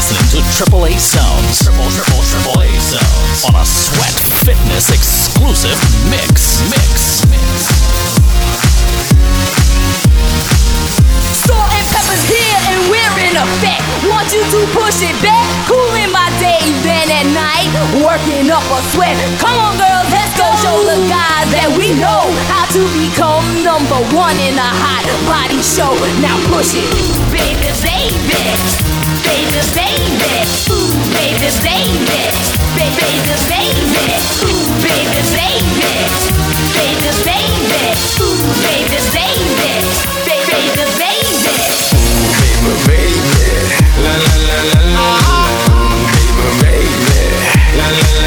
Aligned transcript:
listening 0.00 0.32
to 0.32 0.40
Triple 0.56 0.88
A 0.88 0.92
Sounds. 0.96 1.60
Triple, 1.60 1.84
triple, 1.92 2.24
triple 2.24 2.56
A 2.56 2.68
Sounds. 2.80 3.44
On 3.44 3.52
a 3.52 3.64
Sweat 3.68 4.16
Fitness 4.48 4.88
exclusive 4.88 5.76
mix. 6.08 6.64
Mix. 6.72 7.20
Mix. 7.28 7.68
Salt 11.44 11.68
and 11.68 11.84
Pepa's 11.92 12.24
here 12.32 12.60
and 12.72 12.80
we're 12.88 13.16
in 13.28 13.36
effect. 13.36 13.84
Want 14.08 14.24
you 14.32 14.40
to 14.40 14.60
push 14.72 15.04
it 15.04 15.12
back. 15.20 15.44
Cooling 15.68 16.08
my 16.16 16.32
day, 16.40 16.64
then 16.80 17.12
at 17.12 17.28
night. 17.36 17.68
Working 18.00 18.48
up 18.48 18.64
a 18.72 18.80
sweat. 18.96 19.20
Come 19.36 19.52
on, 19.52 19.76
girls, 19.76 20.08
let's 20.08 20.32
go 20.32 20.48
show 20.64 20.80
the 20.88 20.96
guys 21.12 21.44
that 21.52 21.68
we 21.76 21.92
know 22.00 22.24
how 22.48 22.64
to 22.72 22.80
become 22.96 23.44
number 23.60 24.00
one 24.16 24.40
in 24.48 24.56
a 24.56 24.70
hot 24.80 25.04
body 25.28 25.60
show. 25.60 25.92
Now 26.24 26.40
push 26.48 26.72
it. 26.72 26.88
Baby, 27.28 27.68
baby. 27.84 28.99
Baby, 29.30 29.62
baby. 29.78 30.34
Ooh, 30.74 30.90
baby, 31.14 31.48
baby. 31.62 32.18
Baby, 32.74 32.98
baby, 32.98 33.34
baby. 33.46 34.18
Ooh, 34.42 34.66
baby, 34.82 35.22
baby. 35.30 35.92
Baby, 36.74 37.10
baby. 37.26 37.82
Ooh, 38.18 38.42
baby, 38.64 38.98
baby. 39.14 39.70
Baby, 40.26 40.58
baby. 40.58 41.30
Baby, 42.40 42.74
baby, 42.86 43.44
la 44.02 44.14
la 44.24 44.34
la 44.48 44.58
la 44.70 44.80
la. 44.94 45.06
Uh-huh. 45.06 45.46
Baby, 46.18 46.50
baby, 46.60 47.18
la 47.78 47.86
la 47.86 47.90
la 47.90 48.10
la 48.10 48.14
la. 48.14 48.19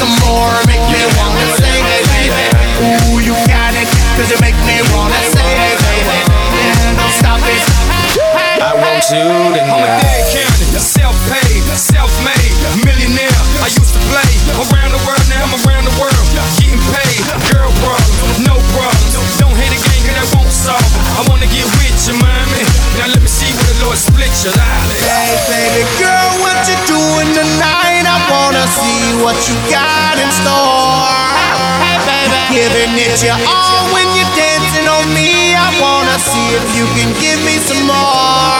Some 0.00 0.16
more, 0.24 0.56
make 0.64 0.80
me 0.88 1.02
wanna 1.20 1.44
sing, 1.60 1.84
baby. 2.08 2.40
Ooh, 2.80 3.20
you 3.20 3.36
got 3.44 3.76
it, 3.76 3.84
cause 4.16 4.32
you 4.32 4.38
make 4.40 4.56
me 4.64 4.80
wanna 4.96 5.20
sing, 5.28 5.44
baby. 5.44 6.16
Yeah, 6.56 6.96
don't 6.96 7.14
stop 7.20 7.40
it. 7.44 7.60
I 8.64 8.72
want 8.80 9.04
you 9.12 9.20
I'm 9.20 9.52
a 9.52 9.60
tonight. 9.60 10.00
dead 10.00 10.24
county, 10.32 10.66
self-paid, 10.80 11.60
self-made, 11.76 12.52
millionaire. 12.80 13.36
I 13.60 13.68
used 13.68 13.92
to 13.92 14.00
play 14.08 14.32
around 14.56 14.96
the 14.96 15.02
world, 15.04 15.24
now 15.28 15.44
I'm 15.44 15.52
around 15.68 15.84
the 15.84 15.96
world, 16.00 16.16
getting 16.56 16.80
paid. 16.96 17.20
Girl 17.52 17.68
problems, 17.84 18.40
no 18.40 18.56
problems. 18.72 19.12
Don't 19.36 19.52
hate 19.52 19.76
a 19.76 19.80
gang, 19.84 20.00
'cause 20.00 20.16
that 20.16 20.28
won't 20.32 20.52
solve. 20.52 20.88
I 21.12 21.28
wanna 21.28 21.48
get 21.52 21.68
with 21.76 22.08
you, 22.08 22.16
mommy. 22.16 22.64
Now 22.96 23.12
let 23.12 23.20
me 23.20 23.28
see 23.28 23.52
where 23.52 23.68
the 23.68 23.84
Lord 23.84 23.98
split 24.00 24.32
your 24.44 24.56
lolly. 24.56 24.79
What 29.20 29.36
you 29.44 29.56
got 29.68 30.16
in 30.16 30.30
store. 30.32 31.12
Hey, 31.84 32.00
baby, 32.08 32.40
giving 32.56 32.92
it 32.96 33.20
your 33.20 33.36
all 33.44 33.84
when 33.92 34.08
you're 34.16 34.32
dancing 34.32 34.88
on 34.88 35.04
me. 35.12 35.52
I 35.52 35.68
wanna 35.76 36.16
see 36.16 36.46
if 36.56 36.64
you 36.72 36.88
can 36.96 37.12
give 37.20 37.40
me 37.44 37.60
some 37.60 37.84
more. 37.84 38.56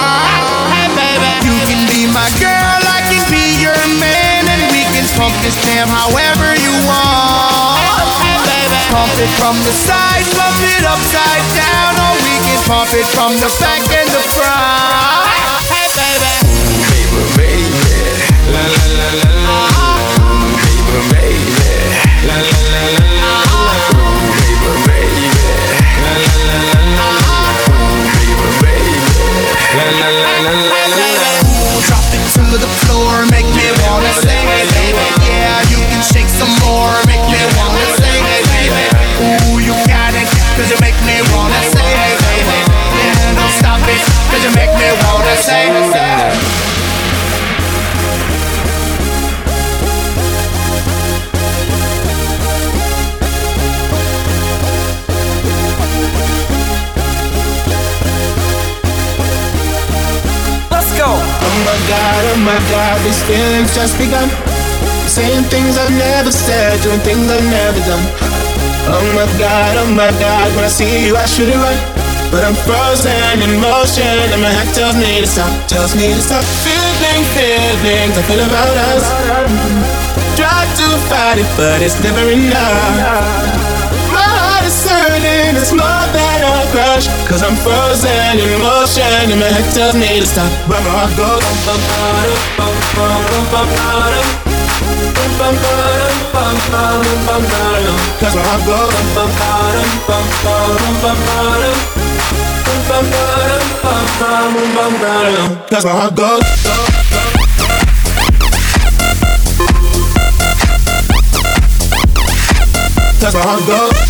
Hey, 0.68 0.88
baby, 0.92 1.32
you 1.48 1.56
can 1.64 1.80
be 1.88 2.04
my 2.12 2.28
girl, 2.36 2.80
I 2.84 3.00
can 3.08 3.24
be 3.32 3.44
your 3.64 3.80
man, 3.96 4.44
and 4.52 4.62
we 4.68 4.84
can 4.92 5.08
pump 5.16 5.32
this 5.40 5.56
jam 5.64 5.88
however 5.88 6.52
you 6.60 6.72
want. 6.84 7.80
Hey, 8.20 8.36
baby, 8.44 8.80
pump 8.92 9.16
it 9.16 9.32
from 9.40 9.56
the 9.64 9.72
side, 9.72 10.28
pump 10.36 10.60
it 10.60 10.84
upside 10.84 11.46
down, 11.56 11.92
or 11.96 12.12
we 12.20 12.36
can 12.44 12.60
pump 12.68 12.92
it 12.92 13.08
from 13.16 13.32
the 13.40 13.50
back 13.64 13.80
and 13.96 14.08
the 14.12 14.22
front. 14.36 15.09
My 62.40 62.56
god, 62.72 62.96
these 63.04 63.20
feelings 63.28 63.74
just 63.74 63.96
begun. 64.00 64.28
Saying 65.04 65.44
things 65.52 65.76
I've 65.76 65.92
never 65.92 66.32
said, 66.32 66.80
doing 66.82 67.00
things 67.00 67.28
I've 67.28 67.44
never 67.44 67.80
done. 67.84 68.04
Oh 68.88 69.04
my 69.12 69.26
god, 69.36 69.76
oh 69.76 69.90
my 69.92 70.10
god, 70.16 70.48
when 70.56 70.64
I 70.64 70.72
see 70.72 71.06
you, 71.06 71.16
I 71.16 71.26
should 71.26 71.52
run. 71.52 71.76
But 72.30 72.46
I'm 72.46 72.54
frozen 72.62 73.42
in 73.42 73.58
motion, 73.58 74.06
and 74.06 74.40
my 74.40 74.48
head 74.54 74.70
tells 74.70 74.94
me 74.94 75.20
to 75.20 75.26
stop, 75.26 75.50
tells 75.66 75.92
me 75.98 76.14
to 76.14 76.22
stop. 76.22 76.44
Feeling, 76.62 77.24
feelings 77.34 78.14
I 78.16 78.22
feel 78.24 78.42
about 78.46 78.74
us. 78.94 79.02
Try 80.38 80.62
to 80.64 80.86
fight 81.10 81.38
it, 81.42 81.50
but 81.58 81.82
it's 81.82 81.98
never 82.06 82.30
enough. 82.30 83.74
My 84.14 84.22
heart 84.22 84.64
is 84.64 84.78
hurting, 84.86 85.58
it's 85.58 85.74
more 85.74 86.06
than 86.14 86.29
rush 87.00 87.28
Cause 87.28 87.42
I'm 87.42 87.56
frozen 87.56 88.38
in 88.38 88.60
motion 88.60 89.30
And 89.30 89.40
my 89.40 89.46
head 89.46 89.74
tells 89.74 89.94
me 89.94 90.20
to 90.20 90.26
stop 90.26 90.50
But 90.68 90.82
my 90.84 90.90
heart 90.90 91.16
goes 91.16 91.40
Cause 98.20 98.34
my 98.34 98.42
heart 98.42 98.64
goes 98.66 98.94
Cause 105.70 105.84
my 105.84 105.92
heart 105.92 106.14
goes 106.14 106.42
Cause 113.20 113.34
my 113.34 113.42
heart 113.42 113.66
goes 113.66 114.09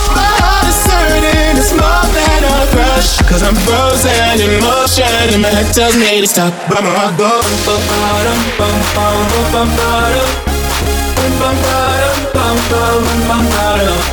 Cause 3.31 3.43
I'm 3.43 3.55
frozen 3.55 4.41
in 4.41 4.61
motion 4.61 5.07
And 5.33 5.41
my 5.41 5.49
head 5.49 5.73
tells 5.73 5.95
me 5.95 6.21
to 6.21 6.27
stop 6.27 6.53
But 6.67 6.83
my 6.83 6.91
heart 6.91 7.17
goes 7.17 7.41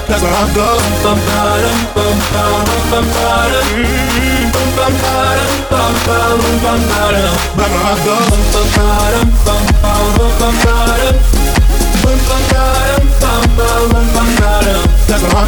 That's 0.09 0.23
But 7.57 7.69
my 7.71 7.79
heart 7.79 8.05
goes 8.05 8.49
like 15.09 15.23
a 15.23 15.39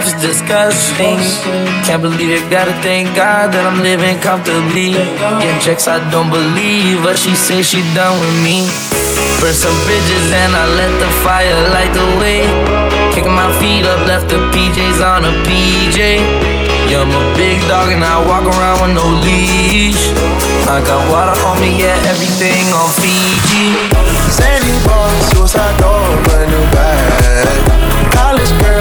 life 0.00 0.14
is 0.14 0.22
disgusting. 0.22 1.18
Can't 1.84 2.02
believe 2.02 2.30
it, 2.30 2.50
gotta 2.50 2.72
thank 2.80 3.14
God 3.16 3.52
that 3.52 3.64
I'm 3.68 3.82
living 3.82 4.16
comfortably. 4.20 4.96
Getting 4.96 5.60
checks, 5.60 5.88
I 5.88 6.00
don't 6.10 6.30
believe, 6.30 7.02
but 7.04 7.18
she 7.18 7.34
says 7.34 7.68
she 7.68 7.84
done 7.92 8.16
with 8.20 8.36
me. 8.40 8.64
Burn 9.40 9.52
some 9.52 9.76
bridges 9.84 10.26
and 10.32 10.52
I 10.56 10.64
let 10.72 10.92
the 11.00 11.10
fire 11.20 11.52
light 11.74 11.92
the 11.92 12.06
way. 12.20 12.48
Kicking 13.12 13.34
my 13.34 13.50
feet 13.60 13.84
up, 13.84 14.00
left 14.08 14.32
the 14.32 14.40
PJs 14.52 15.00
on 15.04 15.28
a 15.28 15.32
PJ. 15.44 15.98
Yeah, 16.88 17.04
I'm 17.04 17.12
a 17.12 17.22
big 17.36 17.60
dog 17.68 17.92
and 17.92 18.02
I 18.02 18.16
walk 18.24 18.48
around 18.48 18.80
with 18.80 18.94
no 18.96 19.06
leash. 19.20 20.00
I 20.64 20.80
got 20.80 21.00
water 21.12 21.36
on 21.44 21.60
me, 21.60 21.76
yeah, 21.76 22.08
everything 22.08 22.64
on 22.72 22.88
Fiji. 22.96 23.76
Sandy 24.32 24.72
boy, 24.88 25.12
suicide 25.34 25.76
door, 25.76 26.08
brand 26.24 26.48
new 26.48 26.64
bag. 26.72 27.60
College 28.16 28.52
girl. 28.64 28.79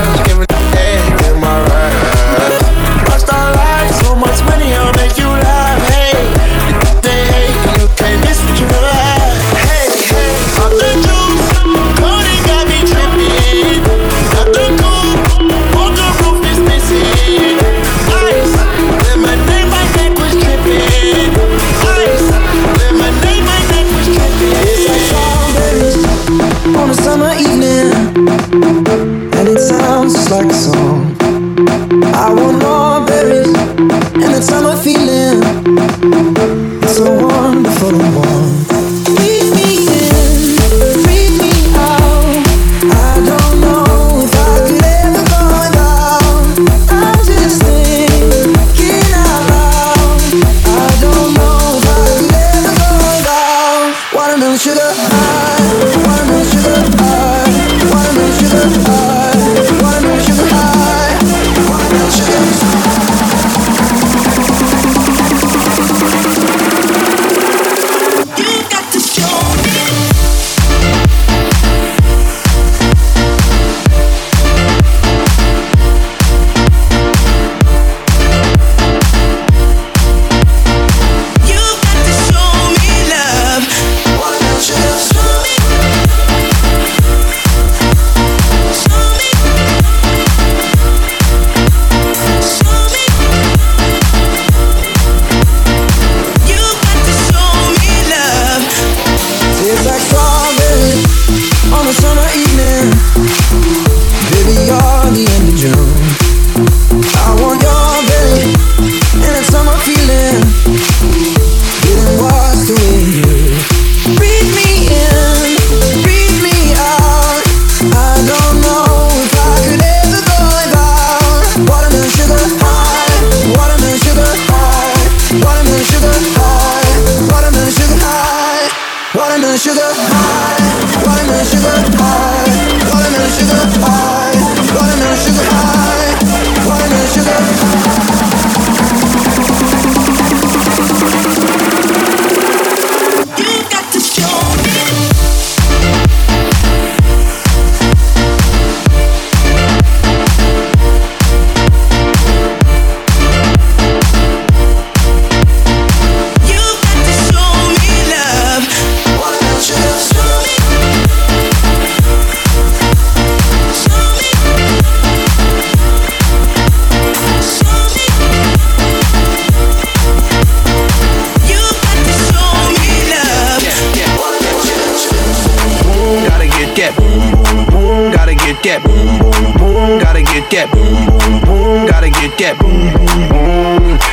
sugar. 129.59 130.18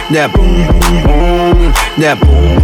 That 0.09 0.33
boom 0.33 0.67
boom 0.67 1.03
boom. 1.03 1.73
That 1.99 2.21
boom. 2.21 2.56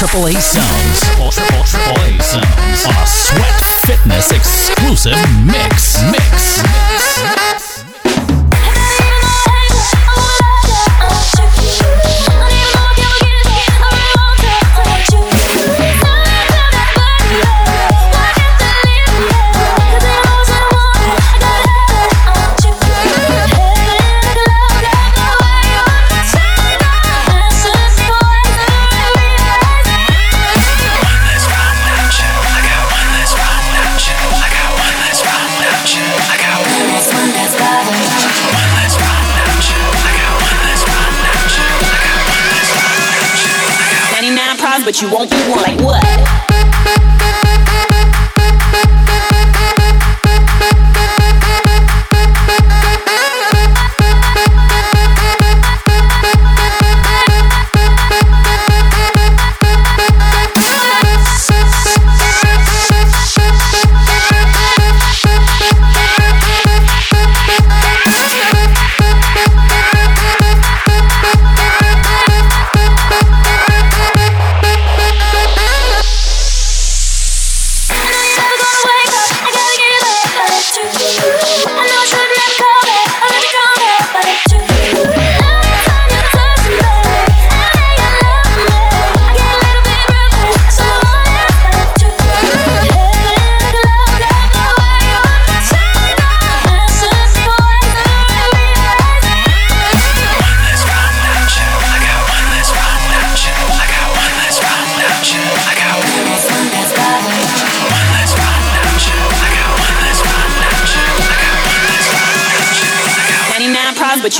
Triple 0.00 0.28
A 0.28 0.32
Sounds. 0.40 1.00
Triple, 1.00 1.30
triple, 1.30 2.00
A 2.00 2.22
Sounds. 2.22 2.86
On 2.86 2.94
a 2.94 3.06
Sweat 3.06 3.60
Fitness 3.84 4.30
exclusive 4.30 5.12
mix. 5.44 6.00
Mix. 6.10 6.62
mix. 6.62 7.39
You 45.00 45.10
won't 45.10 45.30
be 45.30 45.36
one 45.48 45.62
like 45.62 45.80
what? 45.80 45.89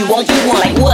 You 0.01 0.09
won't 0.09 0.27
be 0.27 0.35
one 0.49 0.57
like 0.57 0.79
what? 0.79 0.90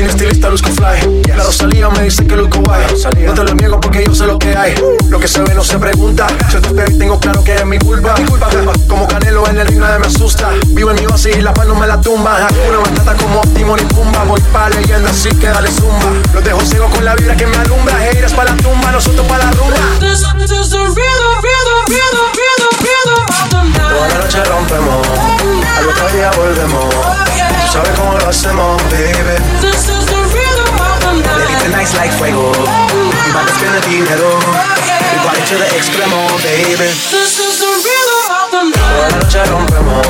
Sin 0.00 0.08
estilista 0.08 0.48
luzco 0.48 0.70
fly. 0.70 1.22
La 1.36 1.44
Rosalía 1.44 1.90
me 1.90 2.04
dice 2.04 2.26
que 2.26 2.34
luzco 2.34 2.62
guay. 2.62 2.86
No 3.26 3.34
te 3.34 3.44
lo 3.44 3.54
niego 3.54 3.78
porque 3.78 4.02
yo 4.02 4.14
sé 4.14 4.24
lo 4.24 4.38
que 4.38 4.56
hay. 4.56 4.74
Lo 5.10 5.20
que 5.20 5.28
se 5.28 5.42
ve 5.42 5.54
no 5.54 5.62
se 5.62 5.78
pregunta. 5.78 6.26
Yo 6.50 6.58
te 6.62 6.84
tengo 6.92 7.20
claro 7.20 7.44
que 7.44 7.54
es 7.54 7.66
mi 7.66 7.78
culpa. 7.78 8.14
Mi 8.16 8.24
culpa 8.24 8.48
como 8.88 9.06
Canelo 9.06 9.46
en 9.46 9.58
el 9.58 9.66
ring 9.66 9.78
nadie 9.78 9.98
me 9.98 10.06
asusta. 10.06 10.52
Vivo 10.68 10.90
en 10.92 10.96
mi 10.96 11.04
oasis 11.04 11.36
y 11.36 11.42
la 11.42 11.52
paz 11.52 11.66
no 11.66 11.74
me 11.74 11.86
la 11.86 12.00
tumba. 12.00 12.48
Una 12.66 12.78
batata 12.78 13.14
como 13.22 13.42
Timon 13.52 13.78
y 13.78 13.84
Pumba. 13.92 14.24
Voy 14.24 14.40
pa' 14.54 14.70
leyenda 14.70 15.10
así 15.10 15.28
que 15.28 15.48
dale 15.48 15.70
zumba. 15.70 16.10
Los 16.32 16.44
dejo 16.44 16.60
ciego 16.62 16.88
con 16.88 17.04
la 17.04 17.14
vibra 17.14 17.36
que 17.36 17.46
me 17.46 17.58
alumbra. 17.58 18.08
Heiras 18.08 18.32
pa' 18.32 18.44
la 18.44 18.56
tumba, 18.56 18.92
nosotros 18.92 19.26
pa' 19.26 19.36
la 19.36 19.50
rumba. 19.50 19.76
This, 20.00 20.22
is 20.50 20.70
the 20.70 20.78
rhythm, 20.78 21.42
rhythm, 21.42 21.92
rhythm, 21.92 22.59
Toda 23.90 24.08
la 24.08 24.14
noche 24.14 24.44
rompemos, 24.44 25.06
al 25.78 25.88
otro 25.88 26.08
día 26.10 26.30
volvemos. 26.36 26.94
Tú 26.94 27.72
sabes 27.72 27.90
cómo 27.98 28.18
lo 28.18 28.28
hacemos, 28.28 28.82
baby. 28.84 29.36
This 29.60 29.88
is 29.88 30.06
the 30.06 30.16
rhythm 30.32 30.80
of 30.80 31.00
the 31.00 31.12
night. 31.14 31.76
nice 31.76 31.94
like 31.96 32.12
fuego. 32.12 32.52
Mi 32.52 33.32
padre 33.32 33.52
tiene 33.58 33.80
dinero. 33.88 34.38
Mi 35.12 35.18
body 35.24 35.42
to 35.44 35.76
extremo, 35.76 36.26
baby. 36.42 36.88
This 37.10 37.38
is. 37.38 37.60
Toda 38.50 39.08
la 39.08 39.16
noche 39.16 39.44
rompemos, 39.44 40.06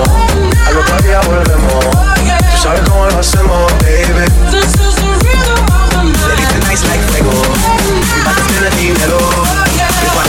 al 0.67 0.77
otro 0.79 0.97
día 1.03 1.21
volvemos. 1.21 1.85
Tú 1.85 2.63
sabes 2.63 2.81
cómo 2.89 3.07
lo 3.07 3.19
hacemos, 3.19 3.73
baby. 3.81 4.25
This 4.51 4.75
is 4.75 4.95
the 4.97 5.09
rhythm 5.25 5.65
of 5.73 5.91
the 5.91 6.03
night. 6.05 6.67
nice 6.69 6.85
like 6.87 7.03
fuego. 7.11 7.33
Mi 8.15 8.23
padre 8.23 8.43
tiene 8.49 8.71
dinero. 8.77 9.60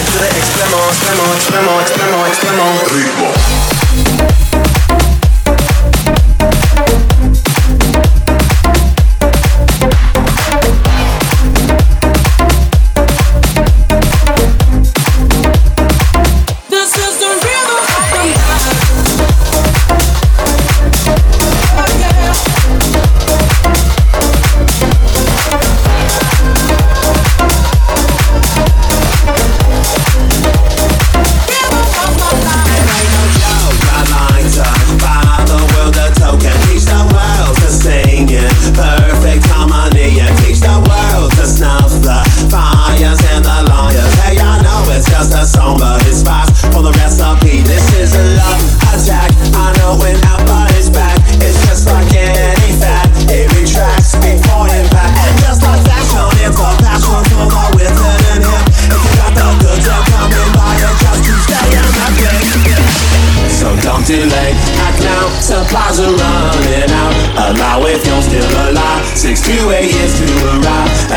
to 0.06 0.18
the 0.18 0.26
extremo, 0.26 0.80
extremo, 0.90 1.26
extremo, 1.36 1.72
extremo, 1.82 2.26
extremo. 2.26 2.66
Ritmo. 2.94 3.61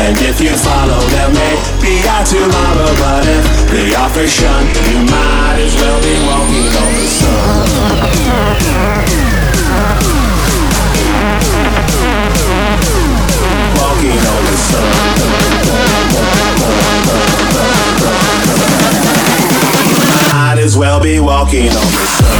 And 0.05 0.15
if 0.19 0.39
you 0.39 0.55
follow, 0.55 1.01
them, 1.09 1.33
may 1.33 1.55
be 1.81 1.97
a 2.05 2.23
tomorrow. 2.23 2.93
But 3.01 3.25
if 3.25 3.43
the 3.71 3.95
offer 3.97 4.27
shun, 4.27 4.67
you 4.85 5.01
might 5.01 5.57
as 5.57 5.73
well 5.81 5.99
be 5.99 6.13
walking 6.29 6.69
on 6.77 6.93
the 6.93 7.07
sun. 7.09 7.65
Walking 13.81 14.21
on 14.29 14.41
the 14.45 14.57
sun. 14.69 14.93
Might 20.33 20.59
as 20.59 20.77
well 20.77 21.01
be 21.01 21.19
walking 21.19 21.69
on 21.69 21.73
the 21.73 22.05
sun. 22.05 22.35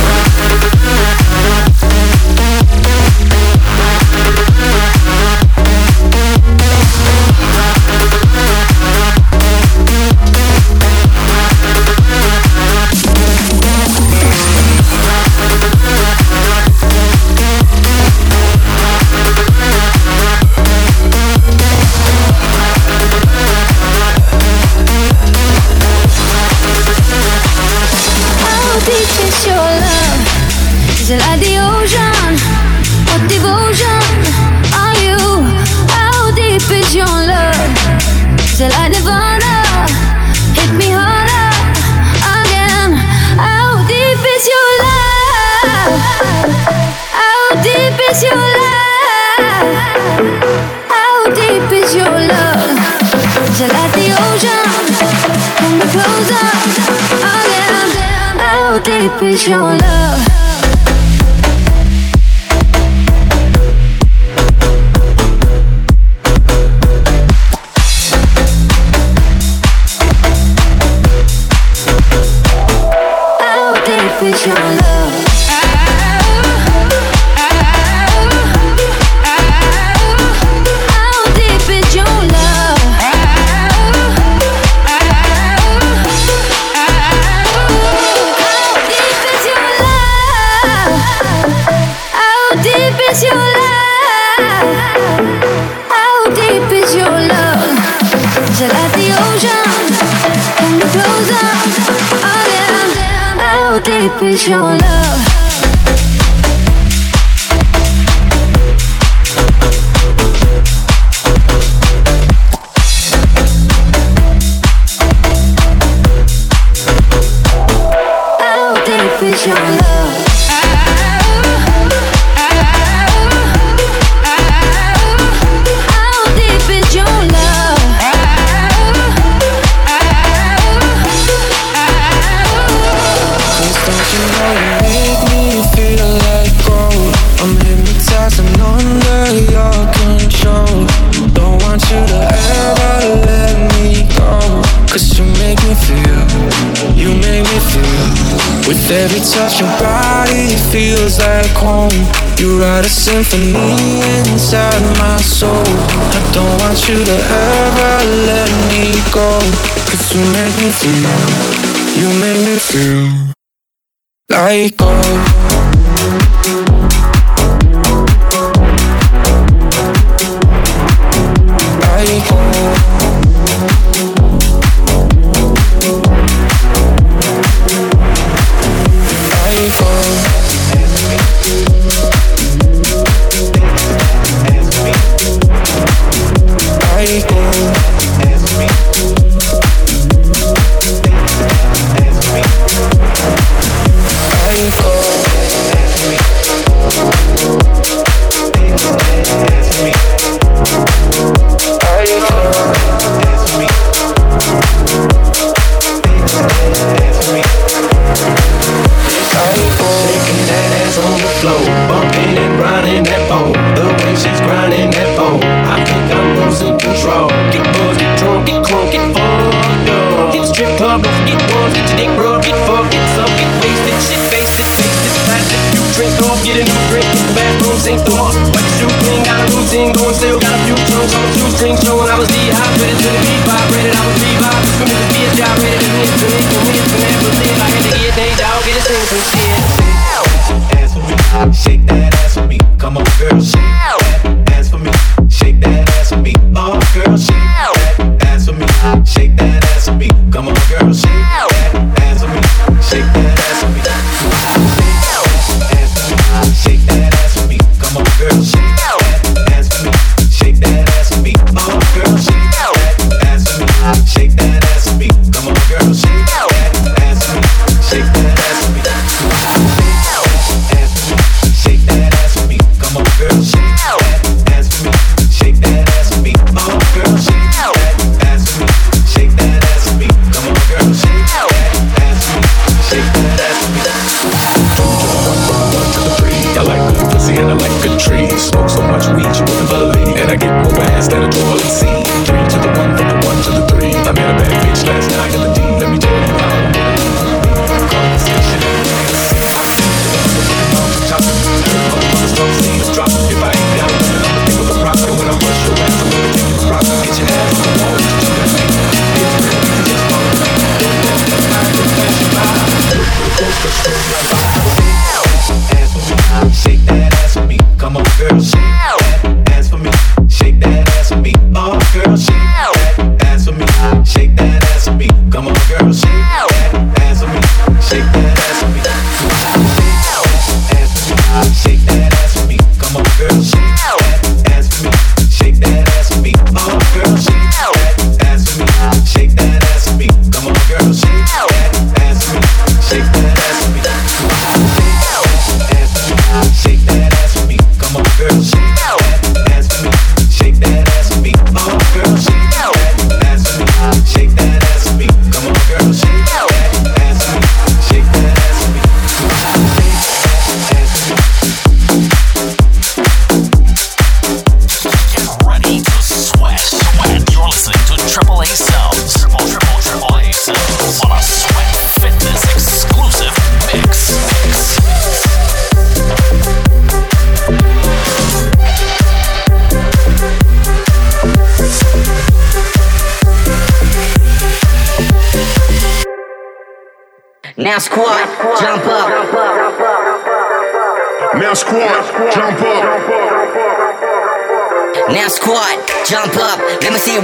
up 59.15 59.23
is 59.23 59.47
your 59.47 59.61
love. 59.61 59.94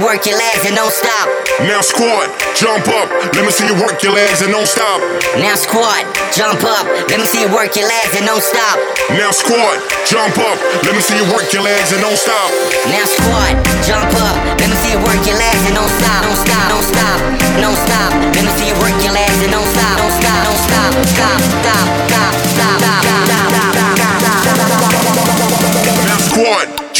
work 0.00 0.24
your 0.24 0.38
legs 0.38 0.64
and 0.64 0.76
don't 0.76 0.92
stop. 0.92 1.26
Now 1.68 1.82
squat, 1.82 2.30
jump 2.56 2.88
up. 2.88 3.10
Let 3.34 3.44
me 3.44 3.52
see 3.52 3.66
you 3.66 3.76
work 3.76 4.00
your 4.02 4.14
legs 4.14 4.40
and 4.40 4.52
don't 4.52 4.66
stop. 4.66 5.00
Now 5.36 5.56
squat, 5.58 6.06
jump 6.32 6.64
up. 6.64 6.86
Let 7.10 7.20
me 7.20 7.26
see 7.26 7.42
you 7.44 7.50
work 7.52 7.76
your 7.76 7.88
legs 7.88 8.14
and 8.16 8.24
don't 8.24 8.40
stop. 8.40 8.78
Now 9.12 9.30
squat, 9.34 9.76
jump 10.08 10.38
up. 10.38 10.56
Let 10.86 10.94
me 10.94 11.02
see 11.02 11.16
you 11.18 11.26
work 11.28 11.52
your 11.52 11.62
legs 11.62 11.92
and 11.92 12.00
don't 12.00 12.16
stop. 12.16 12.48
Now 12.88 13.04
squat, 13.04 13.52
jump 13.84 14.12
up. 14.16 14.36
Let 14.56 14.68
me 14.70 14.76
see 14.80 14.92
you 14.96 15.00
work 15.02 15.20
your 15.26 15.36
legs 15.36 15.62
and 15.68 15.74
don't 15.76 15.92
stop. 16.00 16.22
Don't 16.24 16.40
stop, 16.40 16.66
don't 16.72 16.86
stop, 16.86 17.18
don't 17.60 17.78
stop. 17.84 18.10
Let 18.32 18.42
me 18.48 18.52
see 18.56 18.68
you 18.72 18.76
work 18.80 18.96
your 19.02 19.12
legs 19.12 19.38
and 19.44 19.52
don't 19.52 19.68
stop. 19.76 20.01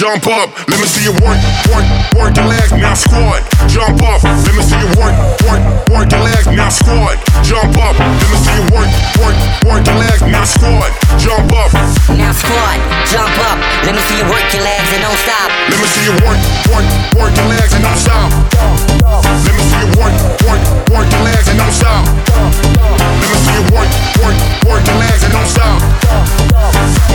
Jump 0.03 0.27
up, 0.27 0.51
let 0.67 0.83
me 0.83 0.87
see 0.91 1.07
you 1.07 1.15
work, 1.23 1.39
work, 1.71 1.87
work 2.19 2.35
your 2.35 2.51
legs, 2.51 2.75
now 2.75 2.91
squat. 2.91 3.39
Jump 3.71 4.03
up, 4.03 4.19
let 4.27 4.51
me 4.51 4.59
see 4.67 4.75
you 4.75 4.91
work, 4.99 5.15
work, 5.47 5.63
work 5.95 6.11
your 6.11 6.27
legs, 6.27 6.51
now 6.51 6.75
squat. 6.75 7.23
Jump 7.47 7.71
up, 7.79 7.95
let 7.95 8.27
me 8.27 8.39
see 8.43 8.51
you 8.51 8.67
work, 8.75 8.91
work, 9.23 9.39
work 9.63 9.87
your 9.87 9.95
legs, 10.03 10.27
now 10.27 10.43
squat. 10.43 10.91
Jump 11.23 11.55
up. 11.55 11.71
Now 12.19 12.35
squat, 12.35 12.83
jump 13.15 13.31
up, 13.47 13.63
let 13.87 13.95
me 13.95 14.03
see 14.11 14.19
you 14.19 14.27
work 14.27 14.43
your 14.51 14.67
legs 14.67 14.91
and 14.91 15.07
don't 15.07 15.21
stop. 15.23 15.49
Let 15.71 15.79
me 15.79 15.87
see 15.87 16.03
you 16.11 16.19
work, 16.27 16.41
work, 16.75 16.87
work 17.15 17.33
your 17.39 17.47
legs 17.47 17.71
and 17.71 17.87
don't 17.87 17.95
stop. 18.03 18.31
Let 18.59 19.55
me 19.55 19.63
see 19.71 19.87
you 19.87 19.91
work, 20.03 20.15
work, 20.51 20.63
work 20.91 21.07
your 21.15 21.23
legs 21.31 21.47
and 21.47 21.63
don't 21.63 21.71
stop. 21.71 22.03
Let 22.43 23.29
me 23.31 23.39
see 23.39 23.55
you 23.55 23.65
work, 23.71 23.91
work, 24.19 24.35
work 24.67 24.83
your 24.83 24.99
legs 24.99 25.23
and 25.23 25.31
don't 25.31 25.47
stop. 25.47 26.52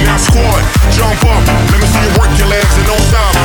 Now 0.06 0.18
squat, 0.18 0.64
jump 0.96 1.24
up, 1.26 1.44
let 1.72 1.80
me 1.82 1.88
see 1.88 2.04
you 2.06 2.12
work 2.20 2.32
your 2.38 2.48
legs 2.48 2.74
and 2.78 2.86
don't 2.88 3.06
stop. 3.12 3.36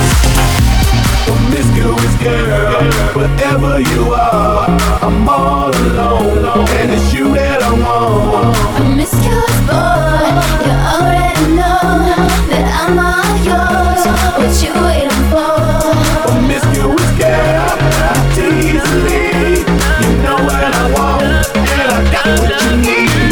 Girl, 2.23 3.81
you 3.81 4.15
are, 4.15 4.69
I'm 5.03 5.29
all 5.29 5.75
alone, 5.75 6.69
and 6.79 6.91
it's 6.93 7.13
you 7.13 7.35
that 7.35 7.63
I 7.63 7.73
want. 7.73 8.57
Boy, 9.67 10.31
you 10.67 10.77
already 10.93 11.47
know 11.59 11.83
that 12.51 12.67
I'm 12.81 12.99
all 12.99 13.35
yours. 13.43 14.03
What 14.39 14.53
you 14.63 14.73
waiting 14.87 15.25
for? 15.31 15.55
Girl. 17.19 17.77
You 20.03 20.11
know 20.23 20.39
what 20.45 20.63
I 20.63 20.85
want, 20.95 21.23
and 21.57 21.81
I 21.81 21.95
got 22.13 22.27
what 22.39 22.51
you 22.63 22.73
need. 22.79 23.32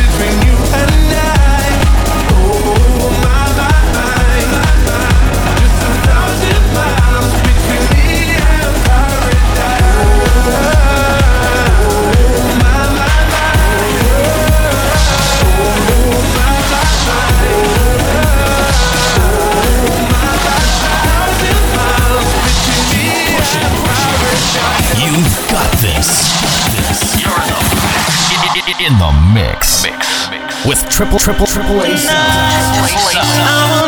triple, 31.01 31.17
triple, 31.17 31.47
triple 31.47 31.81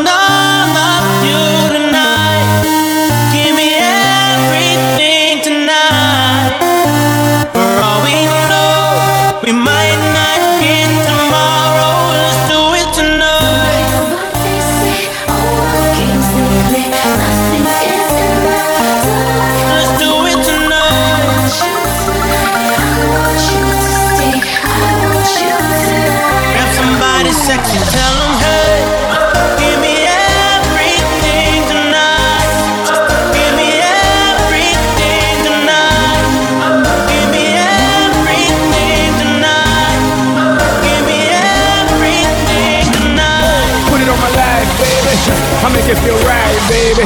A. 0.10 0.13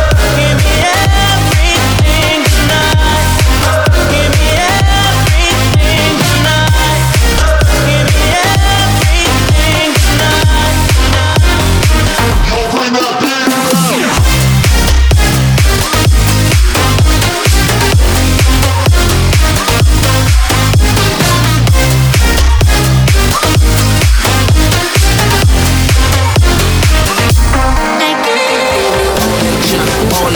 all 30.18 30.34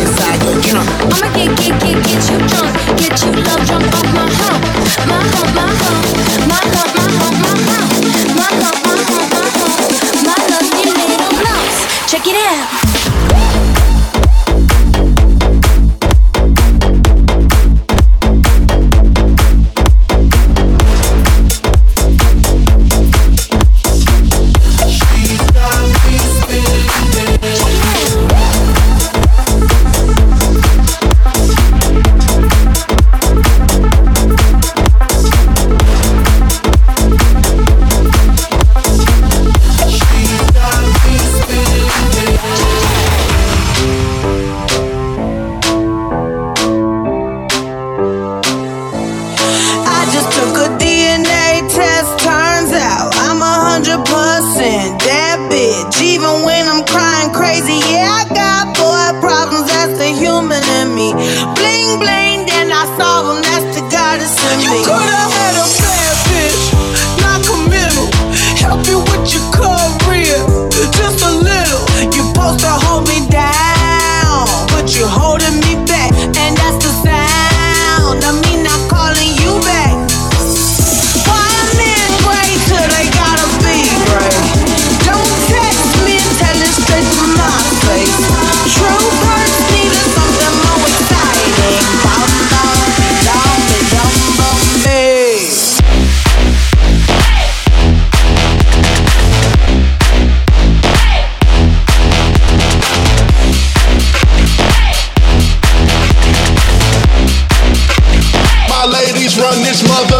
inside 0.00 0.42
your 0.42 0.60
trunk. 0.62 0.88
I'ma 1.12 1.28
get, 1.34 1.50
get, 1.56 1.74
get, 1.80 1.96
get 2.04 2.22
you 2.30 2.38
drunk, 2.50 2.74
get 2.98 3.14
you 3.22 3.30
love 3.32 3.62
drunk 3.66 3.86
off 3.94 4.14
my 4.14 4.26
heart. 4.30 4.53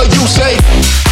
you 0.03 0.27
say 0.27 1.04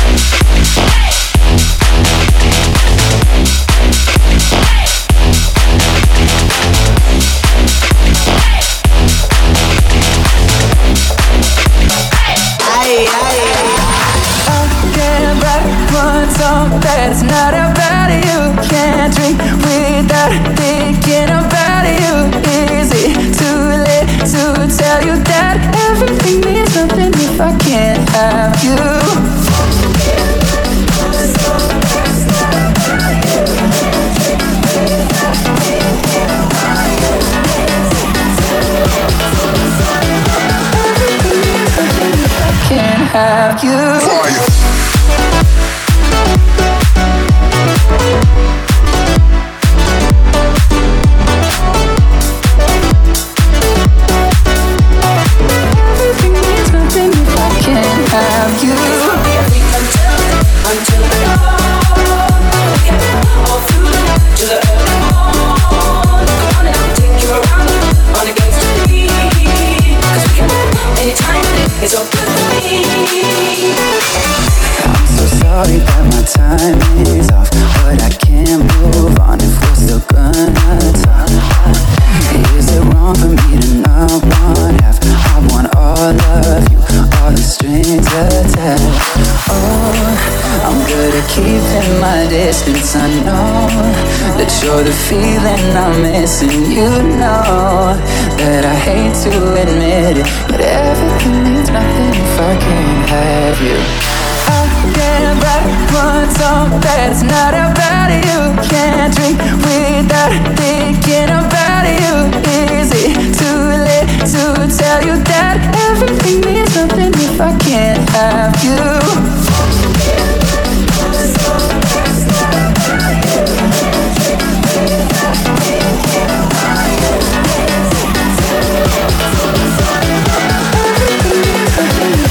I 117.40 117.56
can't 117.58 118.08
have 118.10 118.62
you. 118.62 118.72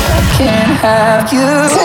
I 0.04 0.22
can't 0.38 0.78
have 0.82 1.34
you. 1.34 1.81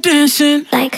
Dancing. 0.00 0.66
Like 0.72 0.96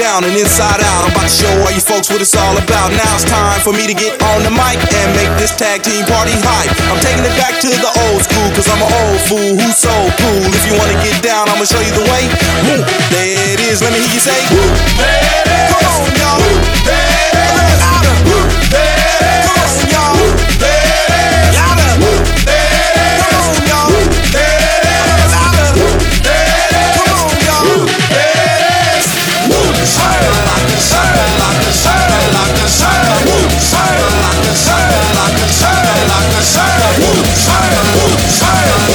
down 0.00 0.24
and 0.24 0.32
inside 0.32 0.80
out. 0.80 1.04
I'm 1.04 1.12
about 1.12 1.28
to 1.28 1.36
show 1.44 1.52
all 1.60 1.68
you 1.68 1.84
folks 1.84 2.08
what 2.08 2.24
it's 2.24 2.32
all 2.32 2.56
about. 2.56 2.88
Now 2.96 3.12
it's 3.12 3.28
time 3.28 3.60
for 3.60 3.76
me 3.76 3.84
to 3.84 3.92
get 3.92 4.16
on 4.32 4.40
the 4.40 4.48
mic 4.48 4.80
and 4.80 5.08
make 5.12 5.28
this 5.36 5.52
tag 5.52 5.84
team 5.84 6.08
party 6.08 6.32
hype. 6.40 6.72
I'm 6.88 6.96
taking 7.04 7.20
it 7.20 7.36
back 7.36 7.60
to 7.60 7.68
the 7.68 7.92
old 8.08 8.24
school, 8.24 8.48
cause 8.56 8.64
I'm 8.72 8.80
an 8.80 8.88
old 8.88 9.20
fool 9.28 9.52
who's 9.60 9.76
so 9.76 9.92
cool. 10.16 10.48
If 10.56 10.64
you 10.64 10.72
wanna 10.80 10.96
get 11.04 11.20
down, 11.20 11.52
I'ma 11.52 11.68
show 11.68 11.84
you 11.84 11.92
the 11.92 12.08
way. 12.08 12.24
Woo, 12.64 12.80
there 13.12 13.52
it 13.52 13.60
is, 13.60 13.84
let 13.84 13.92
me 13.92 14.00
hear 14.00 14.16
you 14.16 14.24
say, 14.24 14.40
Woo, 14.48 14.64
there 14.96 15.20
it 15.20 15.46
is. 15.52 15.68
Come 15.68 15.84
on, 15.92 16.08
y'all. 16.16 16.40
Woo, 16.40 16.56
there 16.88 16.96
it 16.96 17.36
is. 17.36 17.59
side, 36.42 36.80
side, 37.36 37.76
side, 38.30 38.30
side. 38.30 38.89